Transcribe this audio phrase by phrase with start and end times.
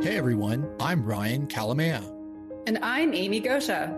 [0.00, 2.04] Hey everyone, I'm Ryan Kalamaya.
[2.68, 3.92] And I'm Amy Goscha.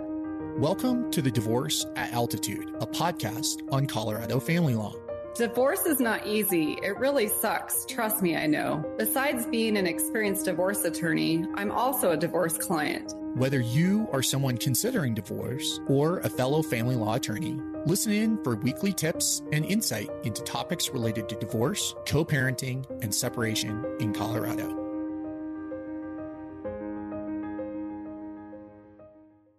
[0.57, 4.95] Welcome to the Divorce at Altitude, a podcast on Colorado family law.
[5.37, 6.79] Divorce is not easy.
[6.83, 7.85] It really sucks.
[7.85, 8.83] Trust me, I know.
[8.97, 13.13] Besides being an experienced divorce attorney, I'm also a divorce client.
[13.37, 18.57] Whether you are someone considering divorce or a fellow family law attorney, listen in for
[18.57, 24.80] weekly tips and insight into topics related to divorce, co parenting, and separation in Colorado.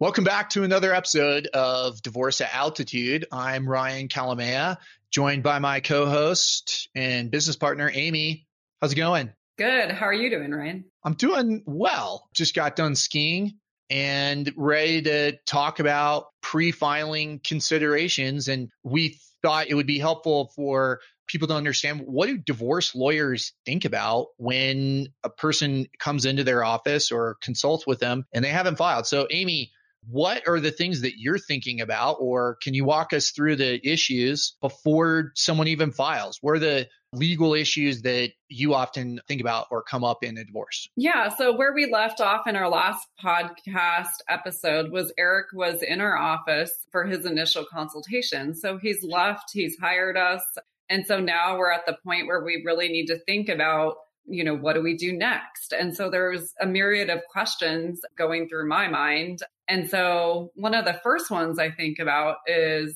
[0.01, 3.27] Welcome back to another episode of Divorce at Altitude.
[3.31, 4.77] I'm Ryan Kalamaya,
[5.11, 8.47] joined by my co host and business partner, Amy.
[8.81, 9.31] How's it going?
[9.59, 9.91] Good.
[9.91, 10.85] How are you doing, Ryan?
[11.03, 12.27] I'm doing well.
[12.33, 13.59] Just got done skiing
[13.91, 18.47] and ready to talk about pre filing considerations.
[18.47, 23.53] And we thought it would be helpful for people to understand what do divorce lawyers
[23.67, 28.49] think about when a person comes into their office or consults with them and they
[28.49, 29.05] haven't filed.
[29.05, 29.71] So, Amy,
[30.07, 33.79] what are the things that you're thinking about, or can you walk us through the
[33.87, 36.37] issues before someone even files?
[36.41, 40.45] What are the legal issues that you often think about or come up in a
[40.45, 40.87] divorce?
[40.95, 41.29] Yeah.
[41.29, 46.17] So, where we left off in our last podcast episode was Eric was in our
[46.17, 48.55] office for his initial consultation.
[48.55, 50.41] So, he's left, he's hired us.
[50.89, 54.43] And so now we're at the point where we really need to think about you
[54.43, 55.73] know, what do we do next?
[55.73, 59.39] And so there's a myriad of questions going through my mind.
[59.67, 62.95] And so one of the first ones I think about is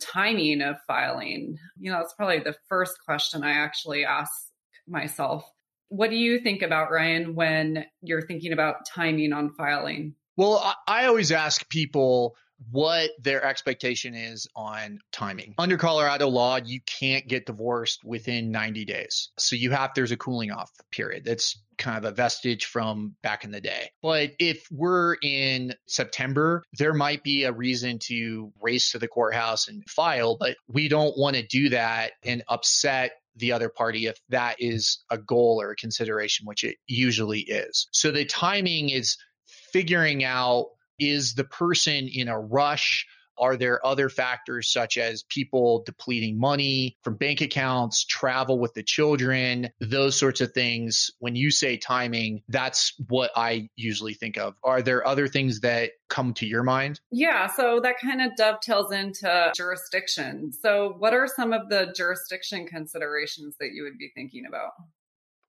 [0.00, 1.58] timing of filing.
[1.78, 4.32] You know, it's probably the first question I actually ask
[4.86, 5.44] myself.
[5.88, 10.14] What do you think about, Ryan, when you're thinking about timing on filing?
[10.36, 12.36] Well, I always ask people
[12.70, 15.54] what their expectation is on timing.
[15.58, 19.30] Under Colorado law, you can't get divorced within 90 days.
[19.38, 21.24] So you have, there's a cooling off period.
[21.24, 23.90] That's kind of a vestige from back in the day.
[24.02, 29.68] But if we're in September, there might be a reason to race to the courthouse
[29.68, 34.18] and file, but we don't want to do that and upset the other party if
[34.30, 37.86] that is a goal or a consideration, which it usually is.
[37.92, 39.16] So the timing is
[39.72, 40.66] figuring out
[40.98, 43.06] is the person in a rush?
[43.38, 48.82] Are there other factors such as people depleting money from bank accounts, travel with the
[48.82, 51.10] children, those sorts of things?
[51.20, 54.54] When you say timing, that's what I usually think of.
[54.64, 57.00] Are there other things that come to your mind?
[57.10, 60.52] Yeah, so that kind of dovetails into jurisdiction.
[60.52, 64.72] So, what are some of the jurisdiction considerations that you would be thinking about?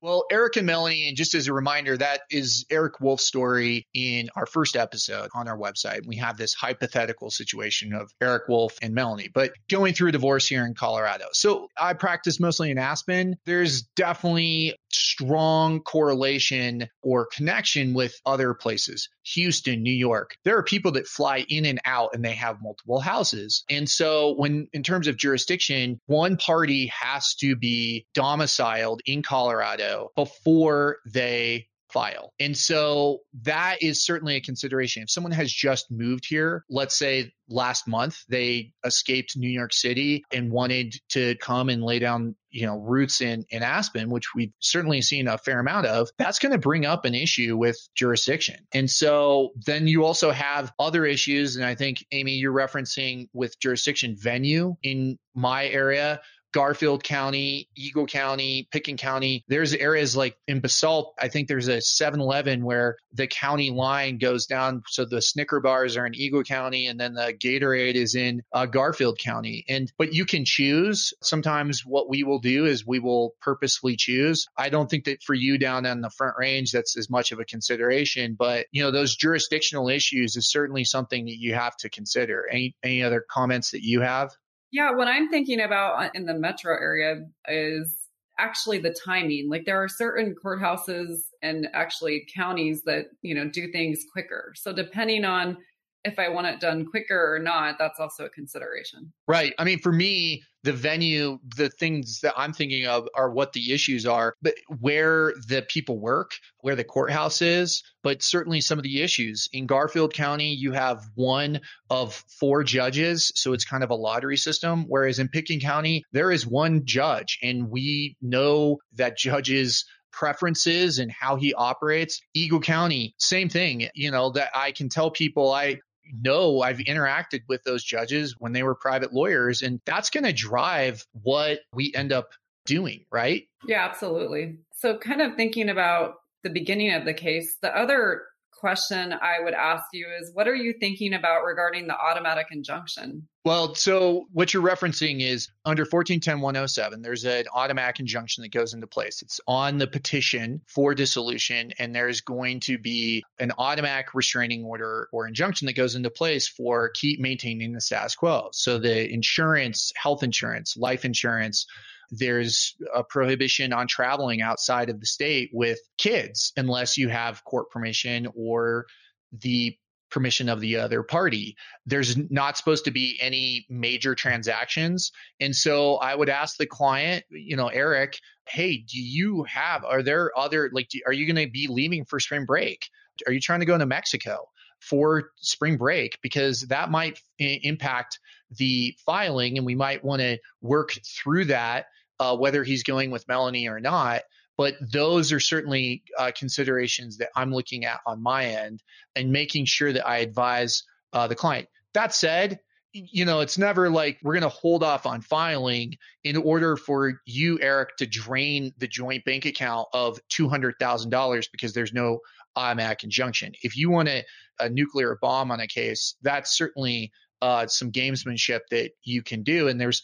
[0.01, 4.29] Well, Eric and Melanie, and just as a reminder, that is Eric Wolf's story in
[4.33, 6.07] our first episode on our website.
[6.07, 10.47] We have this hypothetical situation of Eric Wolf and Melanie, but going through a divorce
[10.47, 11.25] here in Colorado.
[11.33, 13.35] So I practice mostly in Aspen.
[13.45, 19.09] There's definitely strong correlation or connection with other places.
[19.33, 20.37] Houston, New York.
[20.45, 23.63] There are people that fly in and out and they have multiple houses.
[23.69, 29.88] And so when in terms of jurisdiction, one party has to be domiciled in Colorado
[30.15, 32.33] before they file.
[32.39, 35.03] And so that is certainly a consideration.
[35.03, 40.23] If someone has just moved here, let's say last month they escaped New York City
[40.31, 44.53] and wanted to come and lay down, you know, roots in in Aspen, which we've
[44.59, 48.67] certainly seen a fair amount of, that's going to bring up an issue with jurisdiction.
[48.71, 53.59] And so then you also have other issues and I think Amy you're referencing with
[53.59, 56.21] jurisdiction venue in my area
[56.51, 59.43] Garfield County, Eagle County, Pitkin County.
[59.47, 64.17] There's areas like in Basalt, I think there's a 7 Eleven where the county line
[64.17, 64.83] goes down.
[64.87, 68.65] So the Snicker bars are in Eagle County and then the Gatorade is in uh,
[68.65, 69.65] Garfield County.
[69.69, 71.13] And, but you can choose.
[71.21, 74.47] Sometimes what we will do is we will purposefully choose.
[74.57, 77.39] I don't think that for you down on the front range, that's as much of
[77.39, 81.89] a consideration, but you know, those jurisdictional issues is certainly something that you have to
[81.89, 82.47] consider.
[82.49, 84.31] Any, any other comments that you have?
[84.71, 87.95] Yeah, what I'm thinking about uh, in the metro area is
[88.37, 89.49] actually the timing.
[89.49, 94.53] Like there are certain courthouses and actually counties that, you know, do things quicker.
[94.55, 95.57] So depending on
[96.03, 99.11] if I want it done quicker or not, that's also a consideration.
[99.27, 99.53] Right.
[99.59, 103.73] I mean, for me, the venue, the things that I'm thinking of are what the
[103.73, 108.83] issues are, but where the people work, where the courthouse is, but certainly some of
[108.83, 109.47] the issues.
[109.53, 114.37] In Garfield County, you have one of four judges, so it's kind of a lottery
[114.37, 114.85] system.
[114.87, 121.11] Whereas in Pitkin County, there is one judge, and we know that judges preferences and
[121.11, 122.21] how he operates.
[122.33, 123.87] Eagle County, same thing.
[123.93, 125.77] You know, that I can tell people I
[126.21, 130.33] know I've interacted with those judges when they were private lawyers, and that's going to
[130.33, 132.31] drive what we end up
[132.65, 133.43] doing, right?
[133.65, 134.57] Yeah, absolutely.
[134.73, 137.57] So, kind of thinking about the beginning of the case.
[137.61, 138.23] The other
[138.59, 143.27] question I would ask you is what are you thinking about regarding the automatic injunction?
[143.45, 148.85] Well, so what you're referencing is under 1410-107, there's an automatic injunction that goes into
[148.85, 149.21] place.
[149.21, 155.07] It's on the petition for dissolution, and there's going to be an automatic restraining order
[155.13, 158.49] or injunction that goes into place for keep maintaining the status quo.
[158.51, 161.65] So the insurance, health insurance, life insurance,
[162.11, 167.69] there's a prohibition on traveling outside of the state with kids unless you have court
[167.69, 168.85] permission or
[169.31, 169.77] the
[170.09, 171.55] permission of the other party.
[171.85, 175.11] There's not supposed to be any major transactions.
[175.39, 178.17] And so I would ask the client, you know, Eric,
[178.47, 182.05] hey, do you have, are there other, like, do, are you going to be leaving
[182.05, 182.89] for spring break?
[183.27, 186.17] Are you trying to go to Mexico for spring break?
[186.23, 188.19] Because that might I- impact
[188.57, 191.85] the filing and we might want to work through that
[192.19, 194.23] uh, whether he's going with Melanie or not.
[194.57, 198.83] But those are certainly uh, considerations that I'm looking at on my end
[199.15, 200.83] and making sure that I advise
[201.13, 201.69] uh, the client.
[201.93, 202.59] That said,
[202.91, 205.93] you know, it's never like we're going to hold off on filing
[206.23, 211.93] in order for you, Eric, to drain the joint bank account of $200,000 because there's
[211.93, 212.19] no
[212.55, 213.53] automatic injunction.
[213.63, 214.25] If you want a,
[214.59, 217.11] a nuclear bomb on a case, that's certainly
[217.41, 219.67] uh, some gamesmanship that you can do.
[219.67, 220.01] And there's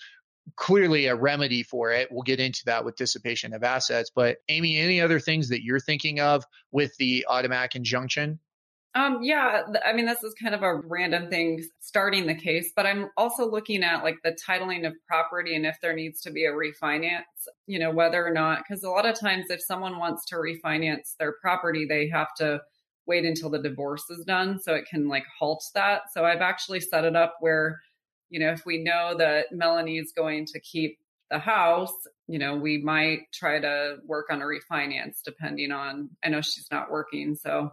[0.55, 2.09] clearly a remedy for it.
[2.11, 4.11] We'll get into that with dissipation of assets.
[4.13, 8.39] But Amy, any other things that you're thinking of with the automatic injunction?
[8.95, 12.85] Um, yeah, I mean, this is kind of a random thing starting the case, but
[12.85, 16.45] I'm also looking at like the titling of property and if there needs to be
[16.45, 17.23] a refinance,
[17.67, 21.17] you know, whether or not, because a lot of times if someone wants to refinance
[21.19, 22.61] their property, they have to
[23.05, 26.03] wait until the divorce is done so it can like halt that.
[26.13, 27.81] So I've actually set it up where
[28.29, 30.97] you know, if we know that Melanie is going to keep
[31.29, 31.93] the house,
[32.27, 36.67] you know, we might try to work on a refinance depending on, I know she's
[36.71, 37.35] not working.
[37.35, 37.71] So,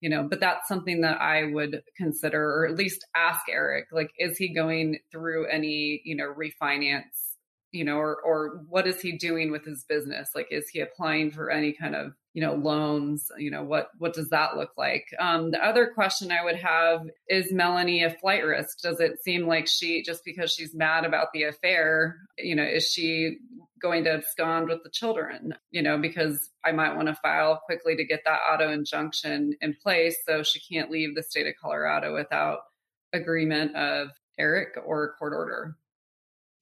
[0.00, 4.10] you know, but that's something that I would consider or at least ask Eric, like,
[4.18, 7.23] is he going through any, you know, refinance,
[7.74, 10.30] you know, or, or what is he doing with his business?
[10.32, 13.26] Like, is he applying for any kind of you know loans?
[13.36, 15.06] You know what what does that look like?
[15.18, 18.78] Um, the other question i would have is melanie a flight risk?
[18.80, 22.86] Does it seem like she just because she's mad about the affair you know is
[22.86, 23.38] she
[23.82, 25.54] going to abscond with the children?
[25.72, 29.74] You know because i might want to file quickly to get that auto injunction in
[29.82, 32.60] place so she can't leave the state of colorado without
[33.12, 35.76] agreement of eric or a court order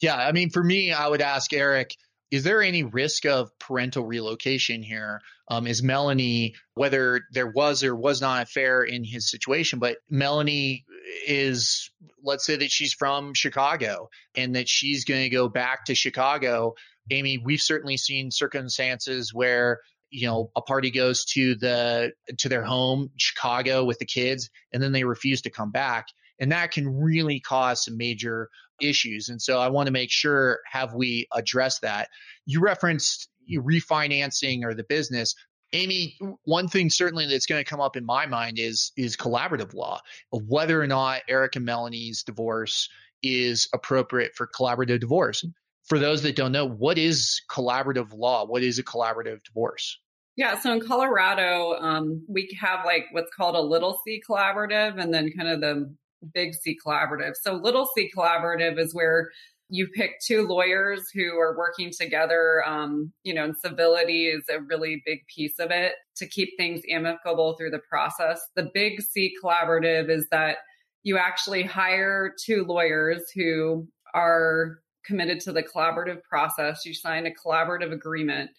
[0.02, 1.96] yeah i mean for me i would ask eric
[2.32, 5.20] is there any risk of parental relocation here?
[5.48, 9.98] Um, is Melanie, whether there was or was not a fair in his situation, but
[10.08, 10.86] Melanie
[11.28, 11.90] is,
[12.24, 16.74] let's say that she's from Chicago and that she's going to go back to Chicago.
[17.10, 22.62] Amy, we've certainly seen circumstances where you know a party goes to the to their
[22.62, 26.08] home chicago with the kids and then they refuse to come back
[26.38, 28.50] and that can really cause some major
[28.82, 29.28] issues.
[29.28, 32.08] And so I want to make sure have we addressed that?
[32.46, 35.34] You referenced refinancing or the business.
[35.72, 39.74] Amy, one thing certainly that's going to come up in my mind is is collaborative
[39.74, 40.00] law,
[40.30, 42.88] whether or not Eric and Melanie's divorce
[43.22, 45.44] is appropriate for collaborative divorce.
[45.88, 48.46] For those that don't know, what is collaborative law?
[48.46, 49.98] What is a collaborative divorce?
[50.36, 55.12] Yeah, so in Colorado, um, we have like what's called a little c collaborative, and
[55.12, 55.94] then kind of the
[56.32, 57.34] Big C Collaborative.
[57.40, 59.30] So Little C Collaborative is where
[59.68, 62.62] you pick two lawyers who are working together.
[62.66, 66.82] Um, you know, and civility is a really big piece of it to keep things
[66.90, 68.40] amicable through the process.
[68.54, 70.58] The Big C Collaborative is that
[71.02, 76.84] you actually hire two lawyers who are committed to the collaborative process.
[76.84, 78.50] You sign a collaborative agreement,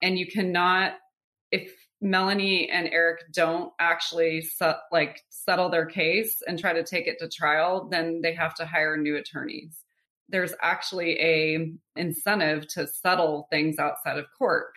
[0.00, 0.94] and you cannot,
[1.50, 1.70] if
[2.02, 7.18] Melanie and Eric don't actually set, like settle their case and try to take it
[7.20, 9.84] to trial, then they have to hire new attorneys.
[10.28, 14.72] There's actually a incentive to settle things outside of court.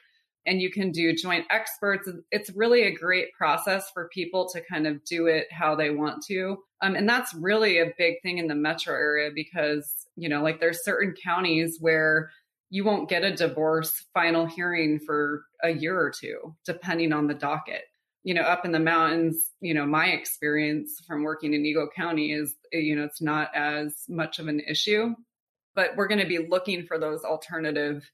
[0.45, 2.07] And you can do joint experts.
[2.29, 6.23] It's really a great process for people to kind of do it how they want
[6.27, 6.57] to.
[6.81, 10.59] Um, and that's really a big thing in the metro area because, you know, like
[10.59, 12.29] there's certain counties where
[12.69, 17.33] you won't get a divorce final hearing for a year or two, depending on the
[17.33, 17.83] docket.
[18.23, 22.31] You know, up in the mountains, you know, my experience from working in Eagle County
[22.31, 25.13] is, you know, it's not as much of an issue,
[25.75, 28.09] but we're going to be looking for those alternative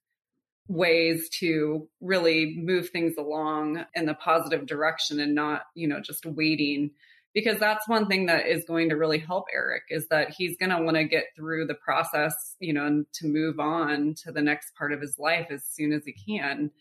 [0.67, 6.25] ways to really move things along in the positive direction and not, you know, just
[6.25, 6.91] waiting
[7.33, 10.69] because that's one thing that is going to really help Eric is that he's going
[10.69, 14.41] to want to get through the process, you know, and to move on to the
[14.41, 16.71] next part of his life as soon as he can.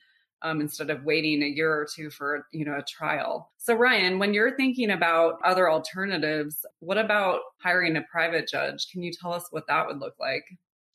[0.43, 3.51] um, instead of waiting a year or two for you know a trial.
[3.59, 8.89] So Ryan, when you're thinking about other alternatives, what about hiring a private judge?
[8.91, 10.45] Can you tell us what that would look like?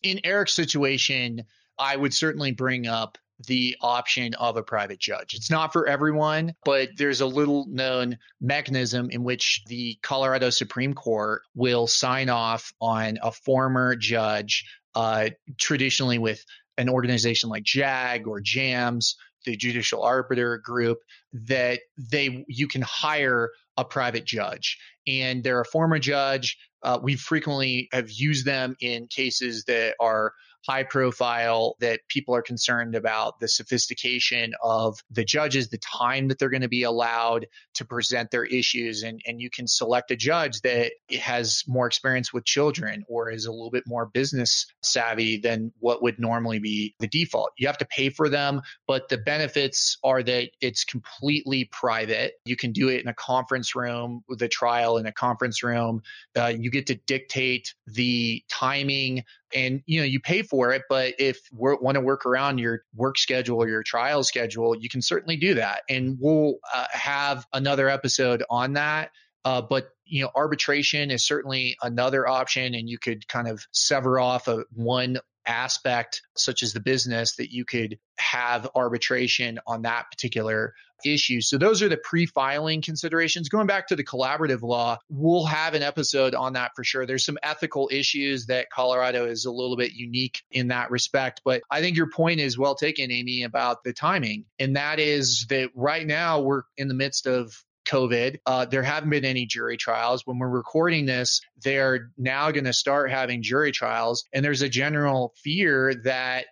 [0.01, 1.43] In Eric's situation,
[1.77, 5.33] I would certainly bring up the option of a private judge.
[5.33, 10.93] It's not for everyone, but there's a little known mechanism in which the Colorado Supreme
[10.93, 14.65] Court will sign off on a former judge,
[14.95, 16.43] uh, traditionally with
[16.77, 20.99] an organization like JAG or JAMS, the Judicial Arbiter Group,
[21.33, 26.57] that they you can hire a private judge, and they're a former judge.
[26.83, 30.33] Uh, we frequently have used them in cases that are
[30.67, 36.39] high profile, that people are concerned about the sophistication of the judges, the time that
[36.39, 37.45] they're going to be allowed
[37.75, 39.03] to present their issues.
[39.03, 43.45] And, and you can select a judge that has more experience with children or is
[43.45, 47.51] a little bit more business savvy than what would normally be the default.
[47.57, 52.34] You have to pay for them, but the benefits are that it's completely private.
[52.45, 56.01] You can do it in a conference room with a trial in a conference room.
[56.38, 59.24] Uh, you get to dictate the timing
[59.55, 62.81] and you know you pay for it but if you want to work around your
[62.93, 65.81] work schedule or your trial schedule you can certainly do that.
[65.89, 69.12] And we'll uh, have another episode on that
[69.45, 74.19] uh, but you know arbitration is certainly another option and you could kind of sever
[74.19, 80.05] off a one aspect such as the business that you could have arbitration on that
[80.11, 80.73] particular
[81.03, 81.41] issue.
[81.41, 83.49] So those are the pre-filing considerations.
[83.49, 87.05] Going back to the collaborative law, we'll have an episode on that for sure.
[87.05, 91.61] There's some ethical issues that Colorado is a little bit unique in that respect, but
[91.69, 94.45] I think your point is well taken Amy about the timing.
[94.57, 97.53] And that is that right now we're in the midst of
[97.85, 98.37] COVID.
[98.45, 100.25] Uh, there haven't been any jury trials.
[100.25, 104.25] When we're recording this, they're now going to start having jury trials.
[104.33, 106.45] And there's a general fear that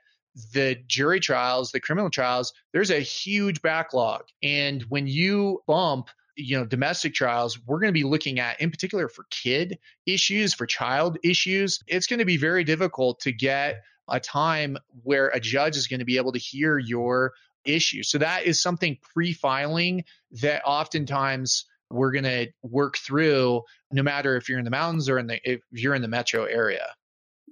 [0.54, 4.24] the jury trials, the criminal trials, there's a huge backlog.
[4.42, 8.72] And when you bump, you know, domestic trials, we're going to be looking at, in
[8.72, 13.84] particular for kid issues, for child issues, it's going to be very difficult to get
[14.10, 17.34] a time where a judge is going to be able to hear your
[17.66, 18.04] issue.
[18.04, 20.04] So that is something pre-filing
[20.42, 25.20] that oftentimes we're going to work through no matter if you're in the mountains or
[25.20, 26.88] in the if you're in the metro area.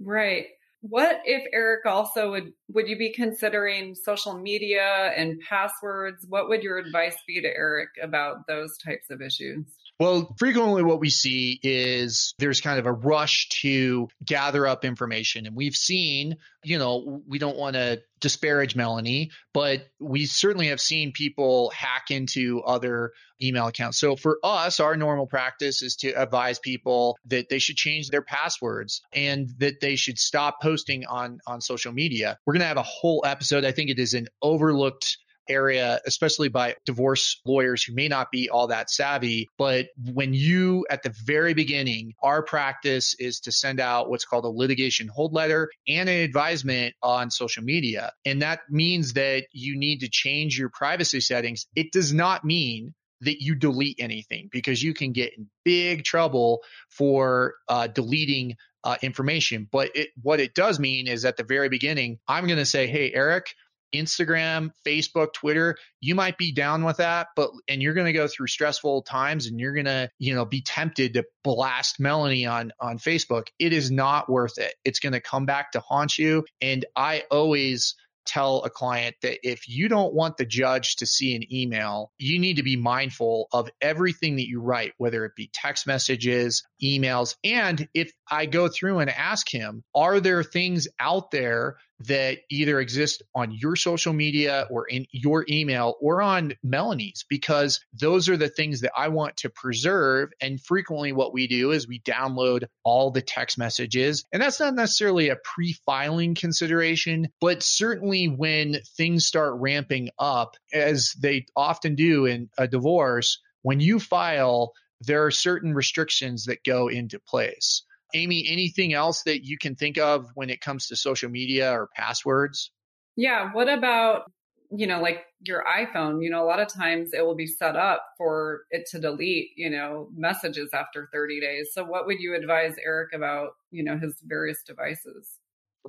[0.04, 0.48] Right.
[0.82, 6.26] What if Eric also would would you be considering social media and passwords?
[6.28, 9.66] What would your advice be to Eric about those types of issues?
[10.02, 15.46] Well, frequently what we see is there's kind of a rush to gather up information.
[15.46, 20.82] And we've seen, you know, we don't want to disparage Melanie, but we certainly have
[20.82, 23.12] seen people hack into other
[23.44, 24.00] email accounts.
[24.00, 28.24] So for us, our normal practice is to advise people that they should change their
[28.24, 32.40] passwords and that they should stop posting on on social media.
[32.48, 33.66] We're going to have a whole episode.
[33.66, 38.50] I think it is an overlooked area, especially by divorce lawyers who may not be
[38.50, 39.50] all that savvy.
[39.58, 44.46] But when you, at the very beginning, our practice is to send out what's called
[44.46, 48.12] a litigation hold letter and an advisement on social media.
[48.26, 51.68] And that means that you need to change your privacy settings.
[51.76, 56.62] It does not mean that you delete anything because you can get in big trouble
[56.90, 59.68] for uh, deleting uh, information.
[59.72, 62.88] But it, what it does mean is at the very beginning, I'm going to say,
[62.88, 63.54] hey, Eric,
[63.94, 68.28] Instagram, Facebook, Twitter, you might be down with that, but and you're going to go
[68.28, 72.72] through stressful times and you're going to, you know, be tempted to blast Melanie on
[72.80, 73.48] on Facebook.
[73.60, 74.74] It is not worth it.
[74.86, 77.96] It's going to come back to haunt you and I always
[78.26, 82.40] tell a client that if you don't want the judge to see an email, you
[82.40, 87.36] need to be mindful of everything that you write, whether it be text messages, emails.
[87.44, 91.76] And if I go through and ask him, are there things out there
[92.08, 97.82] that either exist on your social media or in your email or on Melanie's because
[97.94, 100.30] those are the things that I want to preserve.
[100.42, 104.24] And frequently, what we do is we download all the text messages.
[104.32, 110.56] And that's not necessarily a pre filing consideration, but certainly when things start ramping up,
[110.74, 116.64] as they often do in a divorce, when you file, there are certain restrictions that
[116.64, 117.84] go into place.
[118.14, 121.90] Amy, anything else that you can think of when it comes to social media or
[121.96, 122.72] passwords?
[123.16, 123.52] Yeah.
[123.54, 124.32] What about,
[124.70, 126.24] you know, like your iPhone?
[126.24, 129.52] You know, a lot of times it will be set up for it to delete,
[129.56, 131.70] you know, messages after 30 days.
[131.74, 135.41] So what would you advise Eric about, you know, his various devices?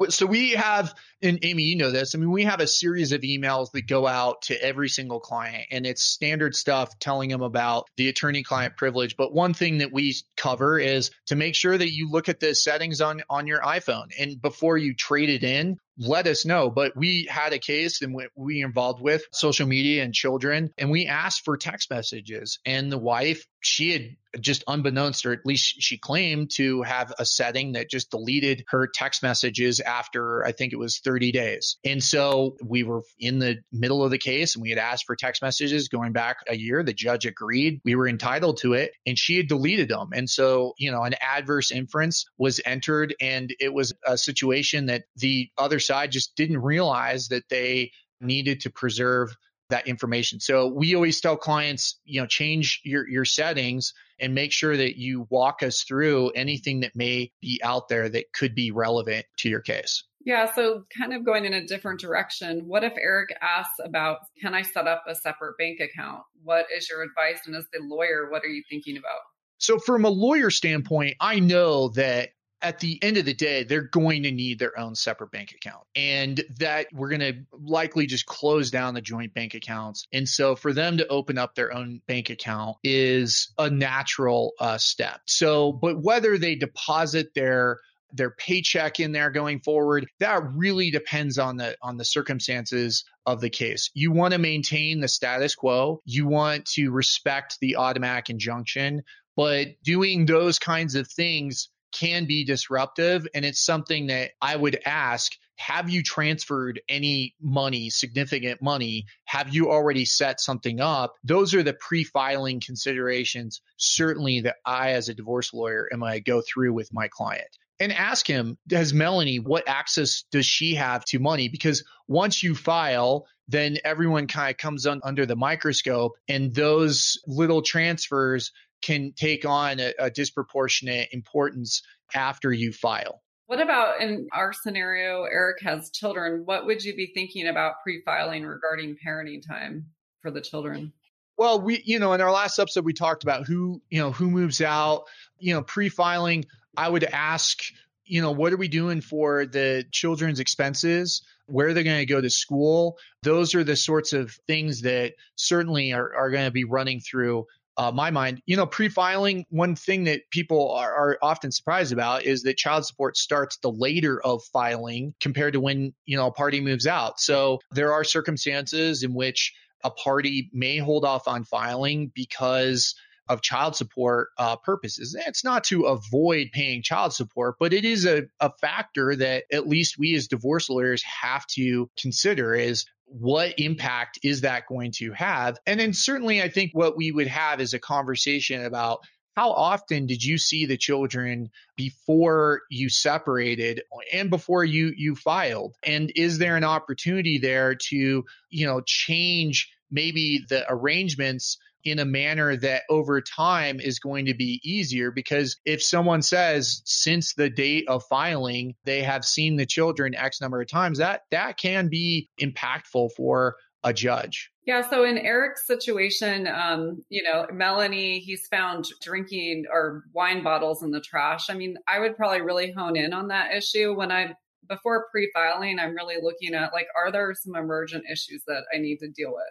[0.08, 2.14] So we have, and Amy, you know this.
[2.14, 5.66] I mean, we have a series of emails that go out to every single client,
[5.70, 9.16] and it's standard stuff telling them about the attorney-client privilege.
[9.16, 12.54] But one thing that we cover is to make sure that you look at the
[12.54, 16.70] settings on on your iPhone, and before you trade it in, let us know.
[16.70, 21.06] But we had a case and we, involved with social media and children, and we
[21.06, 22.58] asked for text messages.
[22.64, 27.24] And the wife, she had just unbeknownst, or at least she claimed to have a
[27.24, 31.76] setting that just deleted her text messages after I think it was 30 days.
[31.84, 35.16] And so we were in the middle of the case and we had asked for
[35.16, 36.82] text messages going back a year.
[36.82, 40.10] The judge agreed we were entitled to it and she had deleted them.
[40.14, 45.04] And so, you know, an adverse inference was entered and it was a situation that
[45.16, 49.36] the other side just didn't realize that they needed to preserve
[49.70, 50.38] that information.
[50.38, 54.98] So we always tell clients, you know, change your, your settings and make sure that
[54.98, 59.48] you walk us through anything that may be out there that could be relevant to
[59.48, 60.04] your case.
[60.24, 62.62] Yeah, so kind of going in a different direction.
[62.66, 66.22] What if Eric asks about, can I set up a separate bank account?
[66.44, 67.40] What is your advice?
[67.46, 69.18] And as the lawyer, what are you thinking about?
[69.58, 72.30] So, from a lawyer standpoint, I know that
[72.62, 75.84] at the end of the day, they're going to need their own separate bank account
[75.96, 80.06] and that we're going to likely just close down the joint bank accounts.
[80.12, 84.78] And so for them to open up their own bank account is a natural uh,
[84.78, 85.20] step.
[85.26, 87.80] So, but whether they deposit their
[88.14, 93.40] their paycheck in there going forward that really depends on the on the circumstances of
[93.40, 98.28] the case you want to maintain the status quo you want to respect the automatic
[98.28, 99.02] injunction
[99.34, 103.26] but doing those kinds of things can be disruptive.
[103.34, 105.32] And it's something that I would ask
[105.62, 109.06] have you transferred any money, significant money?
[109.26, 111.14] Have you already set something up?
[111.22, 116.18] Those are the pre filing considerations, certainly, that I, as a divorce lawyer, am I
[116.18, 117.46] go through with my client.
[117.78, 121.48] And ask him, does Melanie, what access does she have to money?
[121.48, 127.20] Because once you file, then everyone kind of comes on, under the microscope, and those
[127.26, 128.50] little transfers
[128.82, 131.82] can take on a, a disproportionate importance
[132.14, 133.22] after you file.
[133.46, 135.24] What about in our scenario?
[135.24, 136.42] Eric has children.
[136.44, 139.86] What would you be thinking about pre filing regarding parenting time
[140.22, 140.92] for the children?
[141.36, 144.30] Well, we, you know, in our last episode, we talked about who, you know, who
[144.30, 145.04] moves out,
[145.38, 146.44] you know, pre filing.
[146.76, 147.62] I would ask,
[148.04, 151.22] you know, what are we doing for the children's expenses?
[151.46, 152.96] Where they're going to go to school?
[153.22, 157.46] Those are the sorts of things that certainly are, are going to be running through
[157.76, 158.42] uh, my mind.
[158.46, 162.84] You know, pre-filing, one thing that people are, are, often surprised about is that child
[162.84, 167.20] support starts the later of filing compared to when, you know, a party moves out.
[167.20, 169.54] So there are circumstances in which
[169.84, 172.94] a party may hold off on filing because
[173.28, 175.16] of child support uh, purposes.
[175.26, 179.68] It's not to avoid paying child support, but it is a, a factor that at
[179.68, 182.84] least we as divorce lawyers have to consider is
[183.18, 185.58] what impact is that going to have?
[185.66, 189.00] And then certainly I think what we would have is a conversation about
[189.36, 195.74] how often did you see the children before you separated and before you you filed
[195.82, 202.04] and is there an opportunity there to you know change maybe the arrangements in a
[202.04, 207.50] manner that over time is going to be easier because if someone says since the
[207.50, 211.88] date of filing they have seen the children x number of times that that can
[211.88, 214.50] be impactful for a judge.
[214.64, 220.82] Yeah so in eric's situation um, you know melanie he's found drinking or wine bottles
[220.82, 221.50] in the trash.
[221.50, 223.94] I mean i would probably really hone in on that issue.
[223.96, 224.34] When i
[224.68, 228.98] before pre-filing i'm really looking at like are there some emergent issues that i need
[228.98, 229.42] to deal with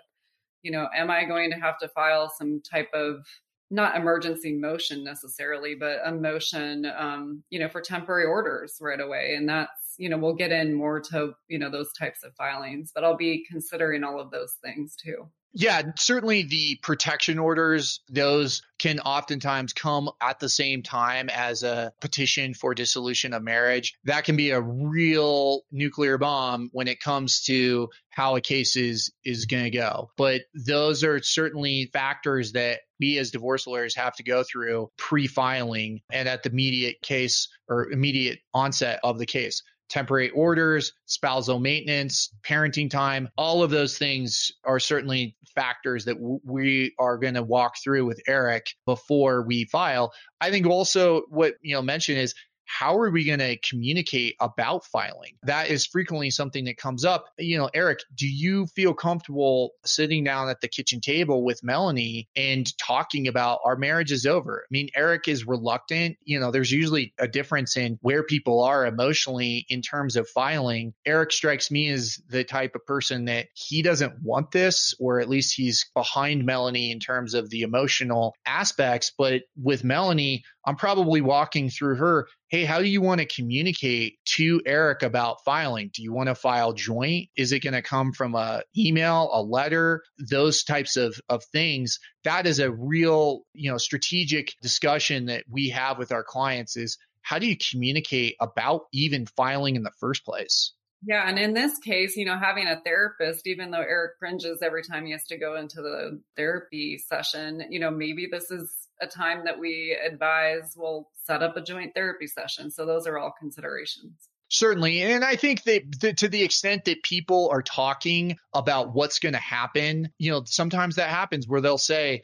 [0.63, 3.25] you know, am I going to have to file some type of
[3.71, 9.35] not emergency motion necessarily, but a motion, um, you know, for temporary orders right away.
[9.37, 12.91] And that's, you know, we'll get in more to, you know, those types of filings,
[12.93, 15.29] but I'll be considering all of those things too.
[15.53, 21.91] Yeah, certainly the protection orders, those can oftentimes come at the same time as a
[21.99, 23.93] petition for dissolution of marriage.
[24.05, 29.11] That can be a real nuclear bomb when it comes to how a case is
[29.25, 30.09] is going to go.
[30.17, 36.01] But those are certainly factors that we as divorce lawyers have to go through pre-filing
[36.11, 42.33] and at the immediate case or immediate onset of the case temporary orders, spousal maintenance,
[42.43, 47.43] parenting time, all of those things are certainly factors that w- we are going to
[47.43, 50.13] walk through with Eric before we file.
[50.39, 52.33] I think also what you know mention is
[52.79, 55.33] how are we going to communicate about filing?
[55.43, 57.25] That is frequently something that comes up.
[57.37, 62.29] You know, Eric, do you feel comfortable sitting down at the kitchen table with Melanie
[62.35, 64.63] and talking about our marriage is over?
[64.63, 66.17] I mean, Eric is reluctant.
[66.23, 70.93] You know, there's usually a difference in where people are emotionally in terms of filing.
[71.05, 75.29] Eric strikes me as the type of person that he doesn't want this, or at
[75.29, 79.11] least he's behind Melanie in terms of the emotional aspects.
[79.17, 84.19] But with Melanie, I'm probably walking through her, hey, how do you want to communicate
[84.25, 85.89] to Eric about filing?
[85.93, 87.29] Do you want to file joint?
[87.35, 91.99] Is it going to come from a email, a letter, those types of, of things?
[92.23, 96.97] That is a real, you know, strategic discussion that we have with our clients is
[97.21, 100.73] how do you communicate about even filing in the first place?
[101.03, 104.83] Yeah, and in this case, you know, having a therapist, even though Eric cringes every
[104.83, 108.71] time he has to go into the therapy session, you know, maybe this is
[109.01, 112.71] a time that we advise we'll set up a joint therapy session.
[112.71, 114.29] So those are all considerations.
[114.49, 115.01] Certainly.
[115.01, 119.39] And I think that, to the extent that people are talking about what's going to
[119.39, 122.23] happen, you know, sometimes that happens where they'll say,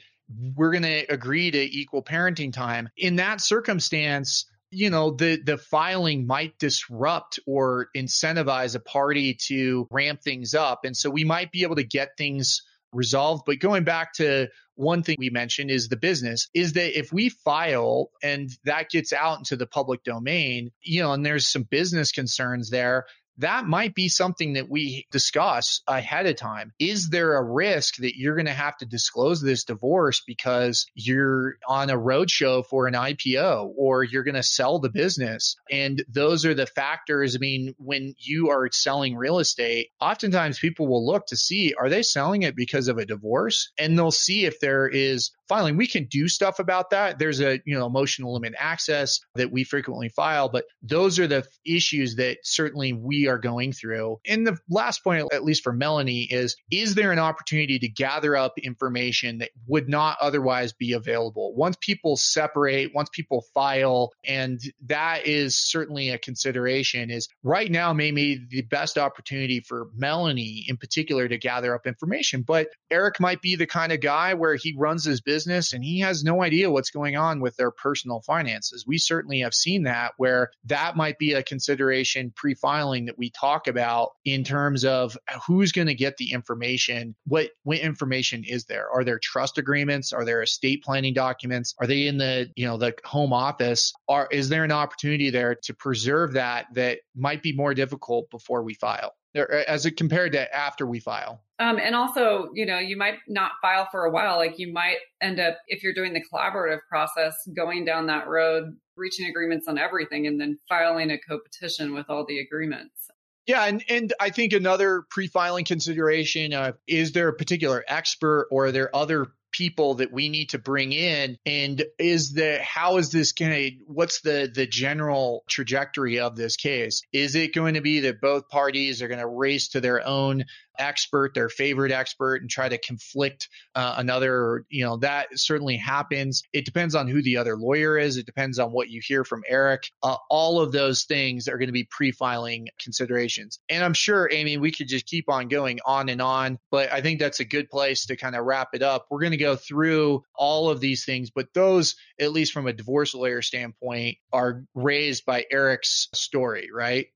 [0.56, 2.90] we're going to agree to equal parenting time.
[2.98, 9.88] In that circumstance, you know the the filing might disrupt or incentivize a party to
[9.92, 12.64] ramp things up and so we might be able to get things
[12.98, 13.44] resolved.
[13.46, 17.30] But going back to one thing we mentioned is the business is that if we
[17.30, 22.12] file and that gets out into the public domain you know and there's some business
[22.12, 23.06] concerns there
[23.40, 26.74] that might be something that we discuss ahead of time.
[26.80, 31.56] Is there a risk that you're going to have to disclose this divorce because you're
[31.68, 35.56] on a roadshow for an IPO or you're going to sell the business?
[35.72, 37.36] And those are the factors.
[37.36, 41.90] I mean, when you are selling real estate, oftentimes people will look to see are
[41.90, 43.72] they selling it because of a divorce?
[43.78, 45.78] And they'll see if there is filing.
[45.78, 47.20] We can do stuff about that.
[47.20, 51.46] There's a, you know, emotional limit access that we frequently file, but those are the
[51.66, 54.20] issues that certainly we are going through.
[54.26, 58.36] And the last point, at least for Melanie, is is there an opportunity to gather
[58.36, 61.56] up information that would not otherwise be available?
[61.56, 67.94] Once people separate, once people file, and that is certainly a consideration, is right now
[67.94, 72.42] maybe the best opportunity for Melanie in particular to gather up information.
[72.42, 76.00] But Eric might be the kind of guy where he runs his business and he
[76.00, 78.86] has no idea what's going on with their personal finances.
[78.88, 83.30] We certainly have seen that where that might be a consideration pre filing that we
[83.32, 87.16] talk about in terms of who's going to get the information.
[87.26, 88.90] What, what information is there?
[88.90, 90.14] Are there trust agreements?
[90.14, 91.76] Are there estate planning documents?
[91.80, 93.94] Are they in the, you know, the home office?
[94.08, 98.64] Are, is there an opportunity there to preserve that that might be more difficult before
[98.64, 99.14] we file?
[99.38, 101.42] As it compared to after we file.
[101.60, 104.38] Um, and also, you know, you might not file for a while.
[104.38, 108.78] Like you might end up, if you're doing the collaborative process, going down that road,
[108.96, 113.10] reaching agreements on everything, and then filing a co-petition with all the agreements.
[113.48, 118.66] Yeah, and and I think another pre-filing consideration uh, is there a particular expert or
[118.66, 121.38] are there other people that we need to bring in?
[121.46, 126.56] And is the how is this going to what's the the general trajectory of this
[126.56, 127.02] case?
[127.12, 130.46] Is it going to be that both parties are going to race to their own
[130.80, 134.66] expert, their favorite expert, and try to conflict uh, another.
[134.70, 136.44] You know, that certainly happens.
[136.54, 138.18] It depends on who the other lawyer is.
[138.18, 139.92] It depends on what you hear from Eric.
[140.04, 143.60] Uh, all of those things are going to be pre filing considerations.
[143.70, 147.02] And I'm sure, Amy, we could just keep on going on and on, but I
[147.02, 149.08] think that's a good place to kind of wrap it up.
[149.10, 152.74] We're going to go through all of these things, but those, at least from a
[152.74, 157.08] divorce lawyer standpoint, are raised by Eric's story, right?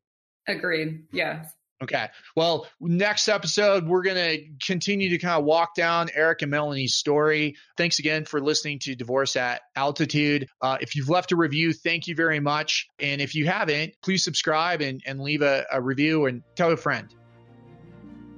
[0.47, 1.05] Agreed.
[1.11, 1.53] Yes.
[1.81, 2.07] Okay.
[2.35, 6.93] Well, next episode, we're going to continue to kind of walk down Eric and Melanie's
[6.93, 7.55] story.
[7.75, 10.47] Thanks again for listening to Divorce at Altitude.
[10.61, 12.87] Uh, if you've left a review, thank you very much.
[12.99, 16.77] And if you haven't, please subscribe and, and leave a, a review and tell a
[16.77, 17.13] friend.